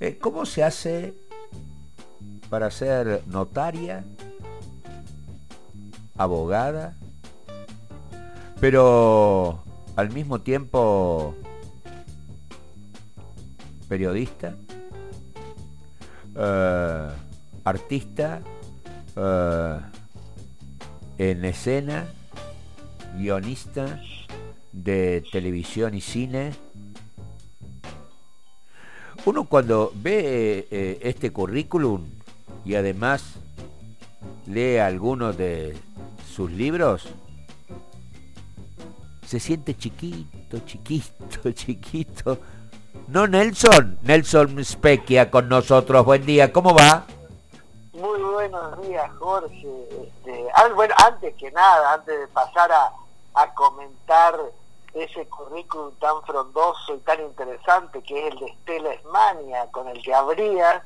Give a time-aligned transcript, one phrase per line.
[0.00, 1.14] Eh, ¿Cómo se hace
[2.48, 4.04] para ser notaria,
[6.16, 6.96] abogada,
[8.60, 9.62] pero
[9.96, 11.34] al mismo tiempo
[13.88, 14.56] periodista,
[16.36, 17.08] eh,
[17.64, 18.40] artista,
[19.16, 19.78] eh,
[21.18, 22.06] en escena,
[23.16, 24.00] guionista
[24.72, 26.52] de televisión y cine.
[29.26, 32.08] Uno cuando ve eh, este currículum
[32.64, 33.34] y además
[34.46, 35.76] lee algunos de
[36.34, 37.06] sus libros,
[39.26, 42.38] se siente chiquito, chiquito, chiquito.
[43.08, 46.04] No, Nelson, Nelson Specchia con nosotros.
[46.04, 47.04] Buen día, ¿cómo va?
[47.92, 49.68] Muy buenos días, Jorge.
[50.02, 52.92] Este, bueno, antes que nada, antes de pasar a,
[53.34, 54.34] a comentar
[54.94, 60.02] ese currículum tan frondoso y tan interesante que es el de Estela Esmania, con el
[60.02, 60.82] que abrías,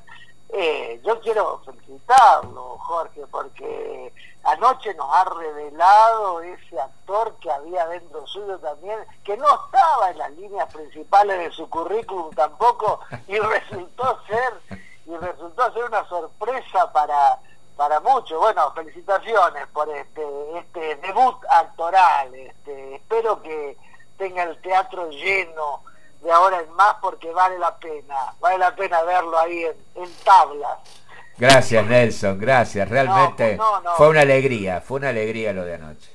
[0.50, 4.12] eh, yo quiero felicitarlo, Jorge, porque
[4.44, 10.18] anoche nos ha revelado ese actor que había dentro suyo también, que no estaba en
[10.18, 16.92] las líneas principales de su currículum tampoco, y resultó ser, y resultó ser una sorpresa
[16.92, 17.40] para,
[17.76, 18.38] para muchos.
[18.38, 22.32] Bueno, felicitaciones por este, este debut actoral.
[22.32, 23.76] Este, espero que
[24.16, 25.82] tenga el teatro lleno
[26.22, 30.78] de ahora en más porque vale la pena, vale la pena verlo ahí en, tablas.
[31.36, 33.58] Gracias Nelson, gracias, realmente
[33.96, 36.14] fue una alegría, fue una alegría lo de anoche.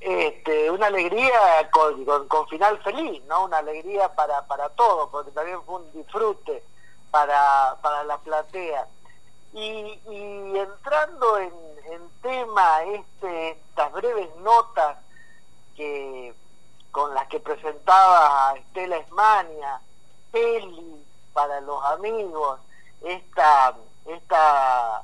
[0.00, 3.44] Este, una alegría con, final feliz, ¿no?
[3.44, 6.62] Una alegría para, para todos, porque también fue un disfrute
[7.10, 8.86] para, para la platea.
[9.54, 10.00] Y,
[10.56, 11.52] entrando en,
[11.92, 14.96] en tema, este, estas breves notas
[15.76, 16.34] que
[16.92, 19.80] con las que presentaba Estela Esmania,
[20.30, 22.60] Peli para los amigos,
[23.02, 23.74] esta,
[24.06, 25.02] esta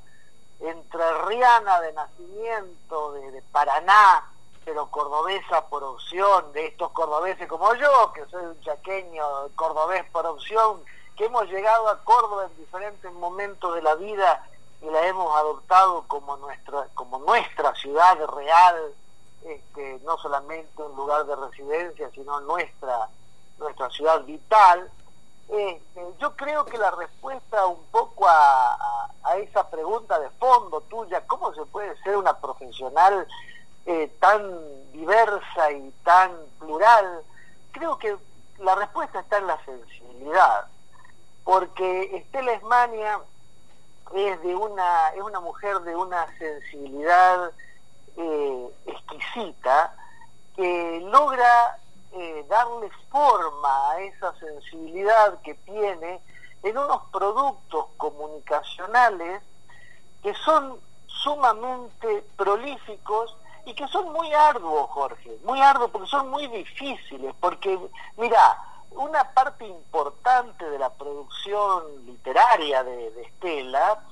[0.61, 4.31] entrerriana de nacimiento de, Paraná,
[4.65, 10.27] pero cordobesa por opción, de estos cordobeses como yo, que soy un chaqueño cordobés por
[10.27, 10.85] opción,
[11.17, 14.47] que hemos llegado a Córdoba en diferentes momentos de la vida
[14.83, 18.95] y la hemos adoptado como nuestra, como nuestra ciudad real,
[19.45, 23.09] este, no solamente un lugar de residencia, sino nuestra,
[23.59, 24.91] nuestra ciudad vital.
[25.49, 31.53] Este, yo creo que la respuesta un poco a, esa pregunta de fondo tuya, ¿cómo
[31.53, 33.27] se puede ser una profesional
[33.85, 37.23] eh, tan diversa y tan plural?
[37.73, 38.17] Creo que
[38.59, 40.67] la respuesta está en la sensibilidad,
[41.45, 43.21] porque Estela Esmania
[44.15, 47.53] es de una, es una mujer de una sensibilidad
[48.19, 49.95] eh, exquisita
[50.57, 51.79] que logra
[52.13, 56.21] eh, darle forma a esa sensibilidad que tiene
[56.65, 59.41] en unos productos comunicacionales
[60.23, 66.49] que son sumamente prolíficos y que son muy arduos, Jorge, muy arduos porque son muy
[66.49, 67.79] difíciles, porque,
[68.17, 74.03] mira, una parte importante de la producción literaria de, de Estela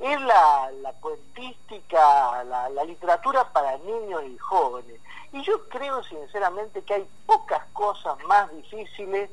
[0.00, 5.00] es la, la cuentística, la, literatura para niños y jóvenes.
[5.32, 9.30] Y yo creo sinceramente que hay pocas cosas más difíciles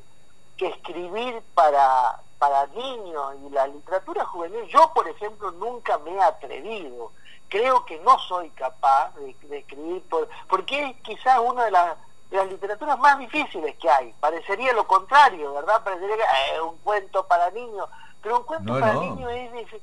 [0.58, 4.66] que escribir para, para niños y la literatura juvenil.
[4.68, 7.12] Yo, por ejemplo, nunca me he atrevido.
[7.50, 11.98] Creo que no soy capaz de, escribir, por, porque es quizás una de, las
[12.32, 14.14] de las literaturas más difíciles que hay.
[14.20, 15.84] Parecería lo contrario, ¿verdad?
[15.84, 17.88] Parecería que es eh, un cuento para niños,
[18.22, 19.82] pero un cuento para niños es difícil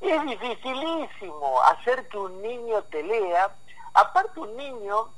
[0.00, 3.54] es dificilísimo hacer que un niño te lea.
[3.94, 5.08] Aparte un niño,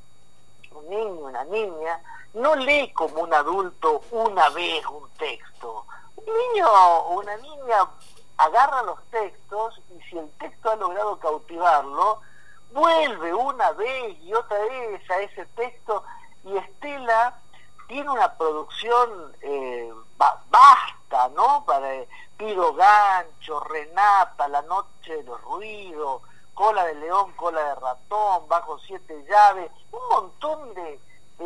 [0.73, 2.01] un niño, una niña,
[2.35, 5.85] no lee como un adulto una vez un texto.
[6.17, 7.89] Un niño o una niña
[8.37, 12.21] agarra los textos y si el texto ha logrado cautivarlo,
[12.73, 16.03] vuelve una vez y otra vez a ese texto
[16.45, 17.39] y Estela
[17.91, 21.65] tiene una producción eh, basta, ¿no?
[21.67, 21.89] Para
[22.37, 26.23] Pido Gancho, Renata, La Noche de los Ruidos,
[26.55, 31.01] Cola de León, Cola de Ratón, Bajo Siete Llaves, un montón de,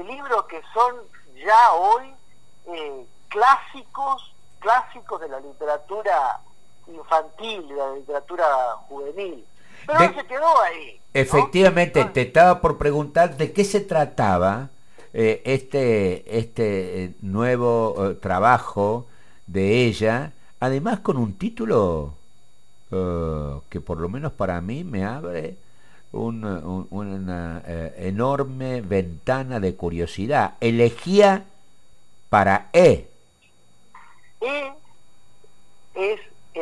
[0.05, 0.97] libros que son
[1.35, 2.13] ya hoy
[2.67, 6.41] eh, clásicos, clásicos de la literatura
[6.89, 8.47] infantil, de la literatura
[8.89, 9.47] juvenil.
[9.87, 11.01] Pero se quedó ahí.
[11.15, 14.69] Efectivamente, te estaba por preguntar de qué se trataba
[15.17, 19.07] eh, este, este eh, nuevo eh, trabajo
[19.47, 22.15] de ella, además con un título
[23.71, 25.57] que por lo menos para mí me abre
[26.13, 27.61] una
[27.97, 30.55] enorme ventana de curiosidad.
[30.61, 31.45] Elegía
[32.29, 33.09] para E.
[34.41, 34.69] E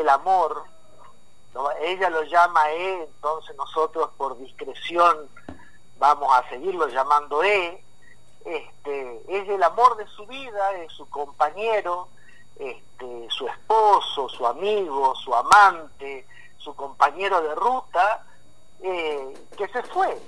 [0.08, 0.64] amor,
[1.82, 5.28] ella lo llama E, entonces nosotros por discreción
[5.98, 7.82] vamos a seguirlo llamando E,
[8.44, 12.08] este, es el amor de su vida, es su compañero,
[12.56, 16.26] este, su esposo, su amigo, su amante,
[16.58, 18.24] su compañero de ruta,
[18.80, 20.18] eh, que se fue.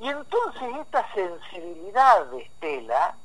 [0.00, 3.16] Y entonces esta sensibilidad de Estela,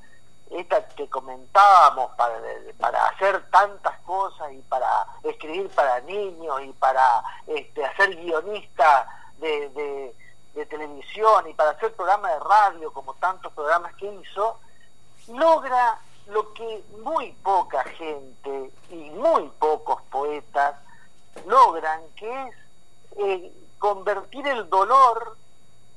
[0.49, 2.39] esta que comentábamos para,
[2.79, 9.07] para hacer tantas cosas y para escribir para niños y para este, hacer guionista
[9.37, 10.15] de, de,
[10.53, 14.59] televisión y para hacer programas de radio como tantos programas que hizo,
[15.27, 20.75] logra lo que muy poca gente y muy pocos poetas
[21.45, 22.55] logran, que es
[23.17, 25.37] eh, convertir el dolor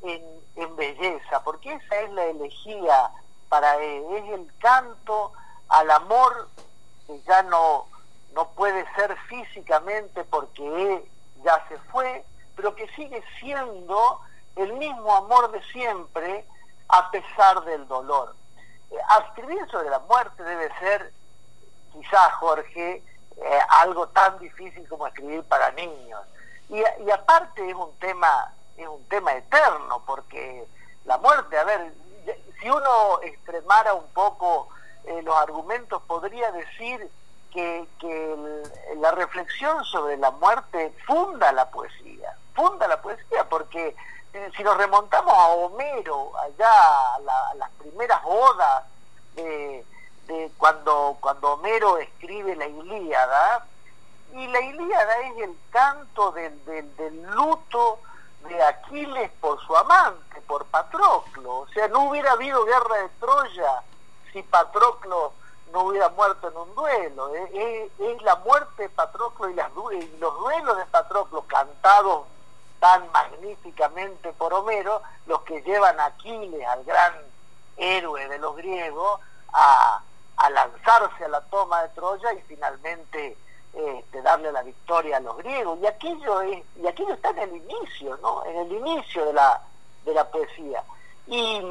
[0.03, 0.23] en,
[0.57, 3.11] en belleza, porque esa es la elegía
[3.49, 5.33] para él, es el canto
[5.69, 6.49] al amor
[7.07, 7.87] que ya no,
[8.35, 11.05] no puede ser físicamente porque él
[11.45, 12.25] ya se fue,
[12.57, 14.21] pero que sigue siendo
[14.57, 16.47] el mismo amor de siempre
[16.89, 18.35] a pesar del dolor.
[18.91, 18.97] Eh,
[19.27, 21.13] escribir sobre la muerte debe ser,
[21.93, 23.03] quizás Jorge,
[23.37, 26.21] eh, algo tan difícil como escribir para niños.
[26.69, 30.67] Y, y aparte es un tema, es un tema eterno, porque
[31.05, 31.93] la muerte, a ver,
[32.61, 34.69] si uno extremara un poco
[35.05, 37.11] eh, los argumentos, podría decir
[37.53, 37.87] que,
[38.97, 43.97] la reflexión sobre la muerte funda la poesía, funda la poesía, porque
[44.63, 48.85] si nos remontamos a Homero, allá a, las primeras odas
[49.35, 49.85] de,
[50.57, 53.67] cuando, cuando Homero escribe la Ilíada,
[54.33, 57.99] y la Ilíada es el canto del, del luto
[58.49, 61.59] de Aquiles por su amante, por Patroclo.
[61.59, 63.83] O sea, no hubiera habido guerra de Troya
[64.33, 65.33] si Patroclo
[65.73, 67.35] no hubiera muerto en un duelo.
[67.35, 67.91] Es,
[68.23, 71.42] la muerte de Patroclo y, y los duelos de Patroclo
[72.99, 77.15] magníficamente por Homero, los que llevan a Aquiles, al gran
[77.77, 79.21] héroe de los griegos,
[79.53, 80.03] a,
[80.37, 83.37] a lanzarse a la toma de Troya y finalmente
[83.73, 85.79] este, darle la victoria a los griegos.
[85.81, 88.45] Y aquello, es, y aquello está en el inicio, ¿no?
[88.45, 89.63] En el inicio de la,
[90.05, 90.85] de la poesía.
[91.27, 91.63] Y,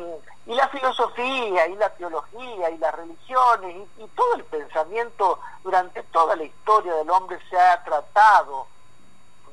[0.48, 6.44] la filosofía, y la teología, y las religiones, y, todo el pensamiento durante toda la
[6.44, 8.68] historia del hombre se ha tratado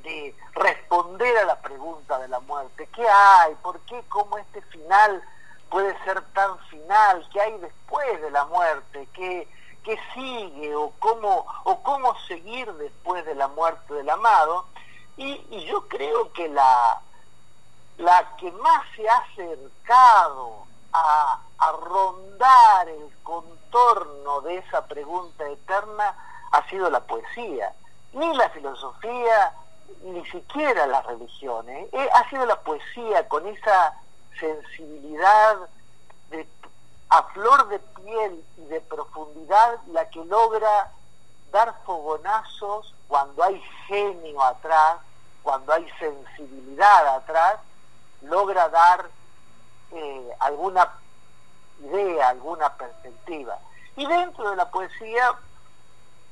[0.02, 0.34] de
[1.78, 2.88] pregunta de la muerte.
[2.92, 3.54] ¿Qué hay?
[3.62, 4.02] ¿Por qué?
[4.08, 5.22] ¿Cómo este final
[5.70, 7.24] puede ser tan final?
[7.32, 9.08] ¿Qué hay después de la muerte?
[9.12, 9.48] ¿Qué,
[9.84, 14.66] qué sigue o cómo, o cómo seguir después de la muerte del amado.
[15.16, 17.00] Y, yo creo que la,
[17.98, 26.16] la que más se ha acercado a, a, rondar el contorno de esa pregunta eterna
[26.50, 27.72] ha sido la poesía.
[28.14, 29.54] Ni la filosofía,
[30.02, 31.88] ni siquiera las religiones.
[31.92, 33.94] Eh, ha sido la poesía con esa
[34.38, 35.56] sensibilidad
[37.10, 40.92] a flor de piel y de profundidad la que logra
[41.50, 44.98] dar fogonazos cuando hay genio atrás,
[45.42, 47.60] cuando hay sensibilidad atrás,
[48.20, 49.06] logra dar
[49.92, 50.92] eh, alguna
[51.80, 53.58] idea, alguna perspectiva.
[53.96, 55.34] Y dentro de la poesía,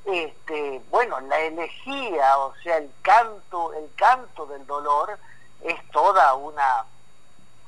[0.07, 5.19] este, bueno, la elegía, o sea, el canto, el canto del dolor,
[5.63, 6.87] es toda una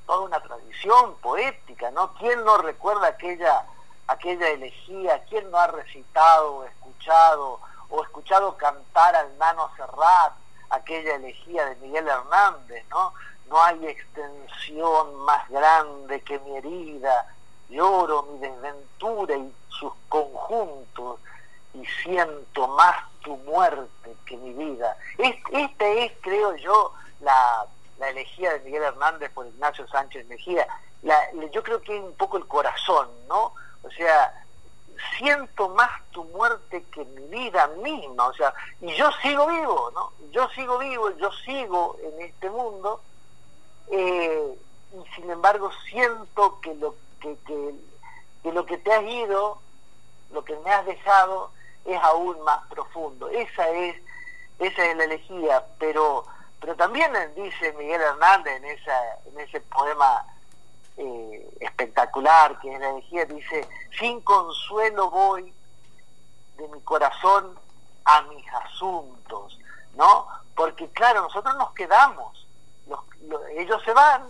[0.07, 2.15] toda una tradición poética, ¿no?
[2.15, 3.67] ¿Quién no recuerda aquella,
[4.07, 5.23] aquella elegía?
[5.29, 7.61] ¿Quién no ha recitado, escuchado
[7.91, 10.33] o escuchado cantar al Nano Serrat
[10.71, 13.13] aquella elegía de Miguel Hernández, ¿no?
[13.51, 17.27] No hay extensión más grande que mi herida,
[17.69, 21.21] lloro mi desventura y sus conjuntos
[21.75, 24.97] y siento más tu muerte que mi vida.
[25.19, 27.67] Esta es, creo yo, la
[27.99, 30.67] la elegía de Miguel Hernández por Ignacio Sánchez Mejía,
[31.53, 33.53] yo creo que es un poco el corazón, ¿no?
[33.83, 34.45] O sea,
[35.17, 40.13] siento más tu muerte que mi vida misma, o sea, y yo sigo vivo, ¿no?
[40.31, 43.01] Yo sigo vivo, yo sigo en este mundo,
[43.91, 44.59] eh,
[44.93, 49.59] y sin embargo siento que lo que, que lo que te has ido,
[50.33, 51.51] lo que me has dejado,
[51.95, 53.29] es aún más profundo.
[53.29, 53.97] Esa es,
[54.59, 56.25] esa es la elegía, pero
[56.61, 60.27] pero también dice Miguel Hernández en, esa, en ese poema
[60.97, 63.69] eh, espectacular que es la elegía, dice,
[63.99, 65.53] sin consuelo voy
[66.57, 67.57] de mi corazón
[68.05, 69.59] a mis asuntos,
[69.95, 70.27] ¿no?
[70.57, 72.47] Porque claro, nosotros nos quedamos,
[73.57, 74.27] ellos se van,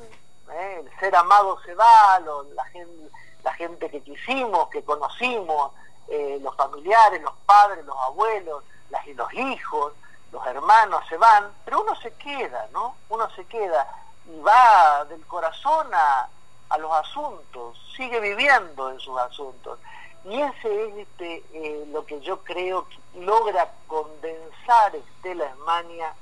[0.52, 0.82] ¿eh?
[0.84, 2.20] el ser amado se va,
[2.54, 3.10] la, gente,
[3.42, 5.72] la gente que quisimos, que conocimos,
[6.08, 9.92] eh, los familiares, los padres, los abuelos, las, los hijos,
[10.32, 12.96] los hermanos se van, pero uno se queda, ¿no?
[13.08, 13.86] Uno se queda
[14.26, 16.28] y va del corazón a,
[16.68, 19.78] a los asuntos, sigue viviendo en sus asuntos.
[20.24, 26.12] Y ese es este, eh, lo que yo creo que logra condensar Estela Esmania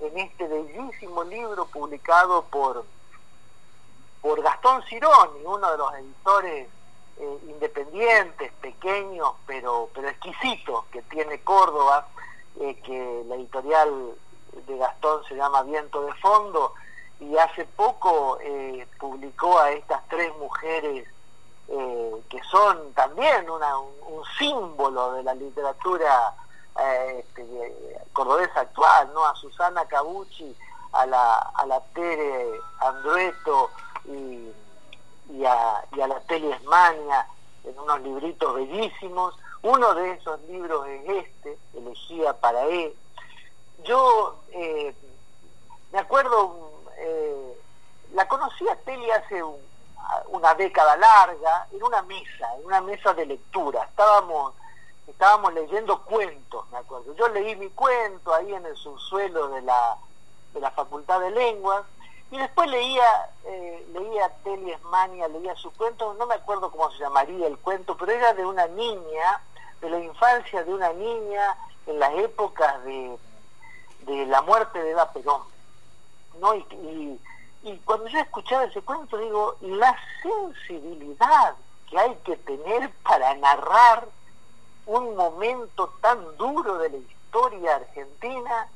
[0.00, 2.84] en este bellísimo libro publicado por,
[4.20, 6.68] por Gastón Cironi, uno de los editores
[7.18, 12.06] eh, independientes, pequeños, pero, pero exquisitos que tiene Córdoba,
[12.60, 14.12] eh, que la editorial
[14.66, 16.74] de Gastón se llama Viento de Fondo,
[17.18, 21.08] y hace poco eh, publicó a estas tres mujeres
[22.28, 23.60] que son también un,
[24.38, 26.32] símbolo de la literatura
[27.08, 29.24] este, cordobesa actual, ¿no?
[29.24, 30.56] A Susana Cabucci,
[30.92, 33.70] a la, a la Tere Andrueto
[34.04, 34.52] y
[35.30, 37.26] y a, la Tele Esmania
[37.64, 39.34] en unos libritos bellísimos.
[39.62, 42.94] Uno de esos libros es este, Elegía para él.
[43.84, 44.94] Yo eh,
[45.92, 47.58] me acuerdo, eh,
[48.14, 49.42] la conocí a Tele hace
[50.28, 53.84] una década larga en una mesa, en una mesa de lectura.
[53.84, 54.54] Estábamos,
[55.06, 57.14] estábamos leyendo cuentos, me acuerdo.
[57.14, 59.96] Yo leí mi cuento ahí en el subsuelo de la,
[60.54, 61.84] de la Facultad de Lenguas
[62.30, 66.98] y después leía, eh, leía Teli Esmania, leía su cuento, no me acuerdo cómo se
[66.98, 69.40] llamaría el cuento, pero era de una niña,
[69.80, 71.56] de la infancia de una niña
[71.86, 73.16] en las épocas de,
[74.06, 75.42] de la muerte de Eva Perón.
[76.40, 76.54] ¿no?
[76.54, 77.20] Y,
[77.62, 81.54] y, cuando yo escuchaba ese cuento, digo, la sensibilidad
[81.88, 84.08] que hay que tener para narrar
[84.86, 88.68] un momento tan duro de la historia argentina,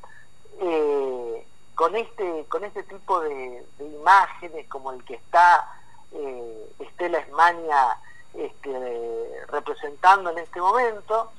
[0.61, 1.47] eh,
[1.81, 5.67] con este, con este tipo de, imágenes como el que está
[6.13, 7.99] eh, Estela Esmania
[8.35, 11.33] este, representando en este momento.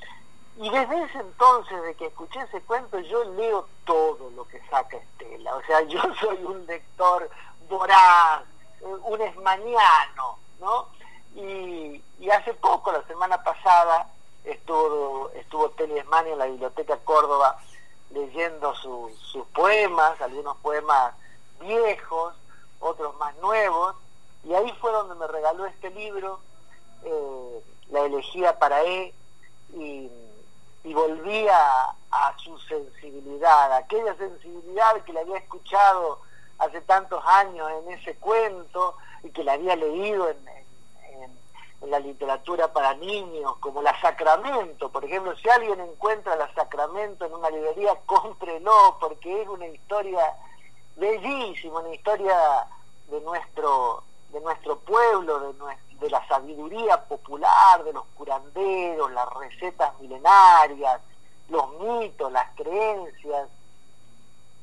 [0.58, 4.98] Y desde ese entonces, de que escuché ese cuento, yo leo todo lo que saca
[4.98, 5.56] Estela.
[5.58, 7.30] O sea, yo soy un lector
[7.70, 8.42] voraz,
[8.82, 10.88] un esmaniano, ¿no?
[11.36, 14.10] Y, hace poco, la semana pasada,
[14.44, 17.60] estuvo, estuvo Teli Esmania en la Biblioteca Córdoba
[18.14, 21.14] leyendo sus poemas, algunos poemas
[21.60, 22.36] viejos,
[22.80, 23.96] otros más nuevos,
[24.44, 26.40] y ahí fue donde me regaló este libro,
[27.04, 29.14] eh, La elegía para él,
[29.76, 30.10] y,
[30.84, 31.96] y volví a,
[32.38, 36.20] su sensibilidad, aquella sensibilidad que le había escuchado
[36.58, 40.48] hace tantos años en ese cuento y que le había leído en
[41.88, 47.34] la literatura para niños, como la Sacramento, por ejemplo, si alguien encuentra la Sacramento en
[47.34, 50.36] una librería, cómprelo, porque es una historia
[50.96, 52.68] bellísima, una historia
[53.10, 55.54] de nuestro, de nuestro pueblo, de,
[56.00, 61.02] de la sabiduría popular, de los curanderos, las recetas milenarias,
[61.50, 63.50] los mitos, las creencias.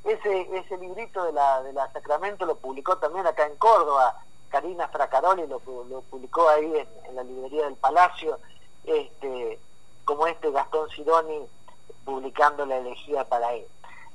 [0.04, 4.22] Ese, ese librito de la, de la Sacramento lo publicó también acá en Córdoba
[4.58, 8.40] Karina Fracaroli lo, publicó ahí en, la librería del Palacio,
[8.82, 9.60] este,
[10.04, 11.46] como este Gastón Sidoni
[12.04, 13.68] publicando la elegía para él.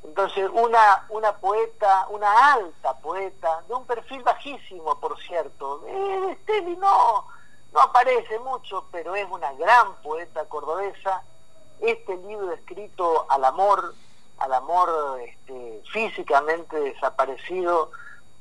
[0.04, 5.82] Entonces, una, una poeta, una alta poeta, de un perfil bajísimo, por cierto.
[5.88, 7.26] Eh, Steli no,
[7.72, 11.24] no aparece mucho, pero es una gran poeta cordobesa.
[11.80, 13.94] Este libro escrito al amor,
[14.40, 17.92] al amor este, físicamente desaparecido,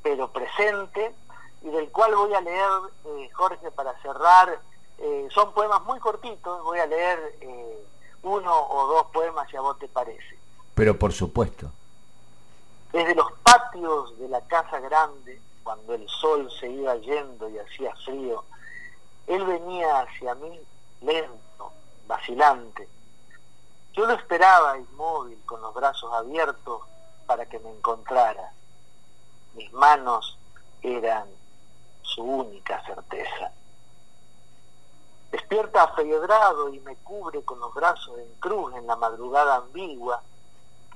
[0.01, 1.15] pero presente,
[1.63, 2.69] y del cual voy a leer,
[3.05, 4.59] eh, Jorge, para cerrar,
[4.97, 7.85] eh, son poemas muy cortitos, voy a leer eh,
[8.23, 10.37] uno o dos poemas si a vos te parece.
[10.75, 11.71] Pero por supuesto.
[12.91, 17.95] Desde los patios de la casa grande, cuando el sol se iba yendo y hacía
[18.05, 18.43] frío,
[19.27, 20.59] él venía hacia mí
[21.01, 21.71] lento,
[22.07, 22.87] vacilante.
[23.93, 26.81] Yo lo esperaba inmóvil, con los brazos abiertos,
[27.25, 28.51] para que me encontrara.
[29.53, 30.37] Mis manos
[30.81, 31.27] eran
[32.13, 33.51] su única certeza.
[35.31, 40.21] Despierta afedrado y me cubre con los brazos en cruz en la madrugada ambigua.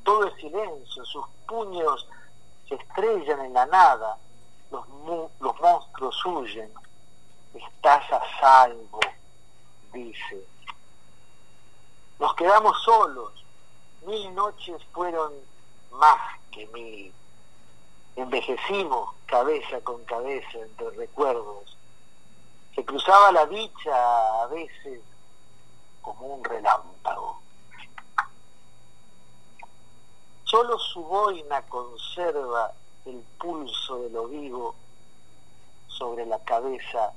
[0.04, 2.08] Todo es silencio, sus puños
[2.70, 4.18] se estrellan en la nada,
[4.70, 4.86] los,
[5.40, 6.72] los monstruos huyen.
[7.54, 9.00] Estás a salvo,
[9.92, 10.46] dice.
[12.20, 13.34] Nos quedamos solos.
[14.06, 15.34] Mil noches fueron
[15.92, 17.14] más que mil.
[18.18, 21.78] Envejecimos cabeza con cabeza entre recuerdos.
[22.74, 25.02] Se cruzaba la dicha a veces
[26.02, 27.40] como un relámpago.
[30.46, 32.74] Solo su boina conserva
[33.06, 34.74] el pulso de lo vivo
[35.88, 37.14] sobre la cabeza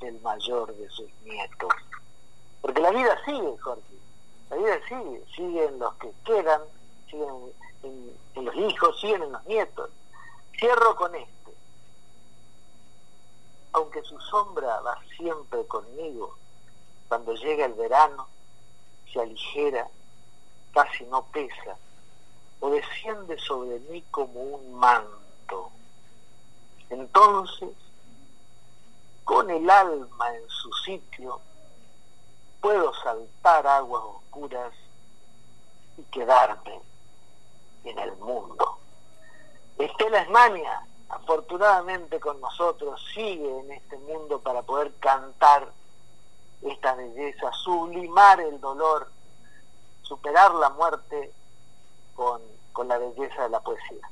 [0.00, 1.74] del mayor de sus nietos.
[2.62, 3.94] Porque la vida sigue, Jorge.
[4.48, 5.22] La vida sigue.
[5.36, 6.62] Siguen los que quedan,
[7.10, 9.90] siguen en los hijos, siguen en los nietos.
[10.60, 11.54] Cierro con este.
[13.72, 16.36] Aunque su sombra va siempre conmigo,
[17.08, 18.28] cuando llega el verano,
[19.10, 19.88] se aligera,
[20.74, 21.78] casi no pesa,
[22.60, 25.70] o desciende sobre mí como un manto.
[26.90, 27.70] Entonces,
[29.24, 31.40] con el alma en su sitio,
[32.60, 34.74] puedo saltar aguas oscuras
[35.96, 36.82] y quedarme
[37.84, 38.79] en el mundo.
[39.84, 45.68] Estela Esmania, afortunadamente con nosotros, sigue en este mundo para poder cantar
[46.62, 49.10] esta belleza, sublimar el dolor,
[50.02, 51.32] superar la muerte
[52.14, 52.40] con,
[52.72, 54.10] con la belleza de la poesía.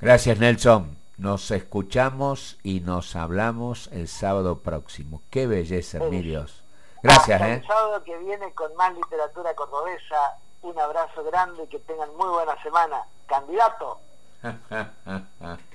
[0.00, 1.02] Gracias Nelson.
[1.18, 5.22] Nos escuchamos y nos hablamos el sábado próximo.
[5.30, 6.64] Qué belleza, mi Dios.
[7.02, 7.40] Gracias.
[7.42, 7.54] ¿eh?
[7.54, 10.38] El sábado que viene con más literatura cordobesa.
[10.62, 13.04] Un abrazo grande y que tengan muy buena semana.
[13.26, 14.00] Candidato.
[14.42, 15.71] ハハハハ。